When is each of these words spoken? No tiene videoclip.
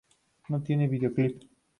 No 0.49 0.63
tiene 0.63 0.87
videoclip. 0.87 1.43